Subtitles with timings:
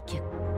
[0.00, 0.51] Classique.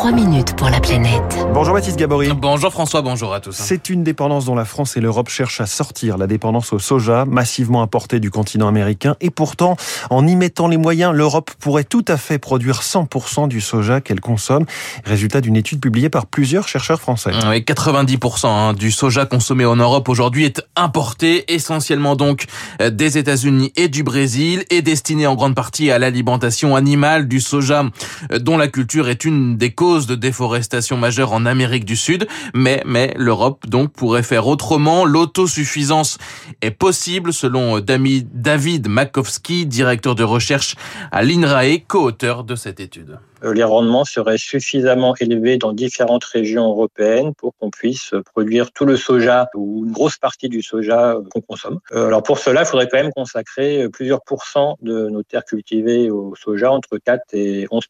[0.00, 1.46] 3 minutes pour la planète.
[1.52, 2.30] Bonjour Baptiste Gabory.
[2.32, 3.52] Bonjour François, bonjour à tous.
[3.52, 7.26] C'est une dépendance dont la France et l'Europe cherchent à sortir, la dépendance au soja,
[7.26, 9.16] massivement importé du continent américain.
[9.20, 9.76] Et pourtant,
[10.08, 14.20] en y mettant les moyens, l'Europe pourrait tout à fait produire 100% du soja qu'elle
[14.20, 14.64] consomme.
[15.04, 17.32] Résultat d'une étude publiée par plusieurs chercheurs français.
[17.50, 22.46] Oui, 90% hein, du soja consommé en Europe aujourd'hui est importé, essentiellement donc
[22.80, 27.40] euh, des États-Unis et du Brésil, et destiné en grande partie à l'alimentation animale du
[27.40, 27.84] soja,
[28.32, 32.26] euh, dont la culture est une des causes de déforestation majeure en Amérique du Sud,
[32.54, 35.04] mais, mais l'Europe donc pourrait faire autrement.
[35.04, 36.18] L'autosuffisance
[36.62, 40.74] est possible selon David Makowski, directeur de recherche
[41.12, 43.18] à l'INRAE, co-auteur de cette étude.
[43.44, 48.84] Euh, les rendements seraient suffisamment élevés dans différentes régions européennes pour qu'on puisse produire tout
[48.84, 51.80] le soja ou une grosse partie du soja euh, qu'on consomme.
[51.92, 56.10] Euh, alors pour cela, il faudrait quand même consacrer plusieurs pourcents de nos terres cultivées
[56.10, 57.84] au soja, entre 4 et 11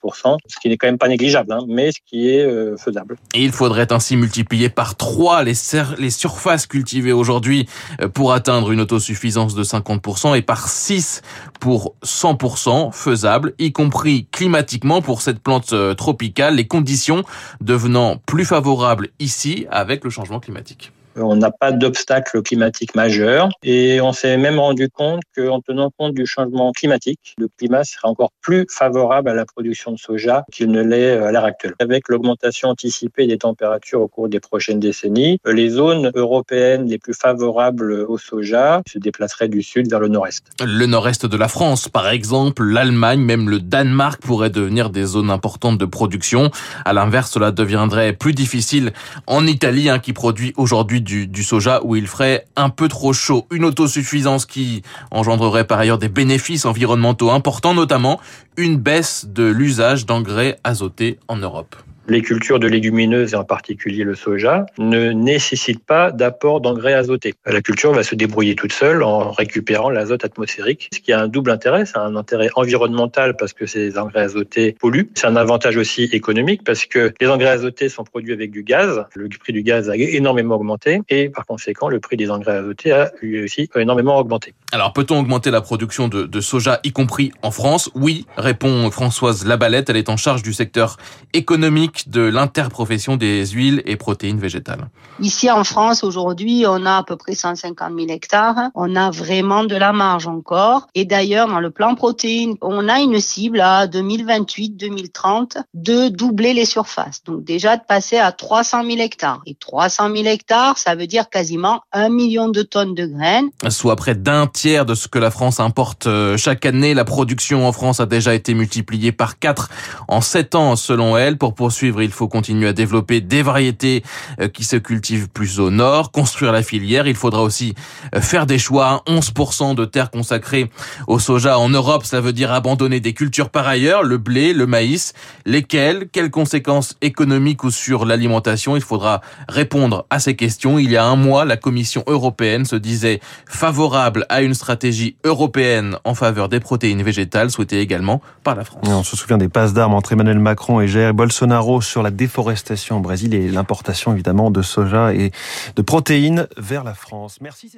[0.46, 2.46] ce qui n'est quand même pas négligeable, hein, mais ce qui est
[2.78, 3.16] faisable.
[3.34, 5.52] Et il faudrait ainsi multiplier par 3 les,
[5.98, 7.68] les surfaces cultivées aujourd'hui
[8.14, 11.22] pour atteindre une autosuffisance de 50% et par 6
[11.60, 17.24] pour 100 faisable, y compris climatiquement pour cette plantes euh, tropicales, les conditions
[17.60, 20.92] devenant plus favorables ici avec le changement climatique.
[21.16, 26.14] On n'a pas d'obstacle climatique majeur et on s'est même rendu compte qu'en tenant compte
[26.14, 30.70] du changement climatique, le climat sera encore plus favorable à la production de soja qu'il
[30.70, 31.74] ne l'est à l'heure actuelle.
[31.80, 37.14] Avec l'augmentation anticipée des températures au cours des prochaines décennies, les zones européennes les plus
[37.14, 40.44] favorables au soja se déplaceraient du sud vers le nord-est.
[40.64, 45.30] Le nord-est de la France, par exemple, l'Allemagne, même le Danemark pourraient devenir des zones
[45.30, 46.50] importantes de production.
[46.84, 48.92] À l'inverse, cela deviendrait plus difficile
[49.26, 53.46] en Italie, hein, qui produit aujourd'hui du, soja où il ferait un peu trop chaud.
[53.50, 58.20] Une autosuffisance qui engendrerait par ailleurs des bénéfices environnementaux importants, notamment
[58.56, 61.76] une baisse de l'usage d'engrais azotés en Europe
[62.10, 67.34] les cultures de légumineuses et en particulier le soja ne nécessitent pas d'apport d'engrais azotés.
[67.46, 71.28] La culture va se débrouiller toute seule en récupérant l'azote atmosphérique, ce qui a un
[71.28, 71.86] double intérêt.
[71.86, 75.08] C'est un intérêt environnemental parce que ces engrais azotés polluent.
[75.14, 79.04] C'est un avantage aussi économique parce que les engrais azotés sont produits avec du gaz.
[79.14, 82.90] Le prix du gaz a énormément augmenté et par conséquent, le prix des engrais azotés
[82.90, 84.52] a lui aussi énormément augmenté.
[84.72, 87.90] Alors, peut-on augmenter la production de, de soja, y compris en France?
[87.96, 89.90] Oui, répond Françoise Labalette.
[89.90, 90.96] Elle est en charge du secteur
[91.32, 94.88] économique de l'interprofession des huiles et protéines végétales.
[95.18, 98.70] Ici en France, aujourd'hui, on a à peu près 150 000 hectares.
[98.76, 100.86] On a vraiment de la marge encore.
[100.94, 106.64] Et d'ailleurs, dans le plan protéines, on a une cible à 2028-2030 de doubler les
[106.64, 107.24] surfaces.
[107.24, 109.42] Donc déjà de passer à 300 000 hectares.
[109.46, 113.50] Et 300 000 hectares, ça veut dire quasiment un million de tonnes de graines.
[113.68, 116.92] Soit près d'un tiers de ce que la France importe euh, chaque année.
[116.92, 119.70] La production en France a déjà été multipliée par 4
[120.06, 124.02] en 7 ans selon elle pour poursuivre il faut continuer à développer des variétés
[124.38, 127.06] euh, qui se cultivent plus au nord, construire la filière.
[127.06, 127.74] Il faudra aussi
[128.14, 129.02] euh, faire des choix.
[129.06, 130.70] 11% de terres consacrées
[131.06, 134.66] au soja en Europe, ça veut dire abandonner des cultures par ailleurs, le blé, le
[134.66, 135.14] maïs.
[135.46, 138.76] Lesquelles Quelles conséquences économiques ou sur l'alimentation?
[138.76, 140.78] Il faudra répondre à ces questions.
[140.78, 145.96] Il y a un mois, la Commission européenne se disait favorable à une stratégie européenne
[146.04, 148.86] en faveur des protéines végétales, souhaitée également par la France.
[148.88, 152.98] on se souvient des passes d'armes entre Emmanuel Macron et Jair Bolsonaro sur la déforestation
[152.98, 155.32] au Brésil et l'importation évidemment de soja et
[155.76, 157.38] de protéines vers la France.
[157.40, 157.70] Merci,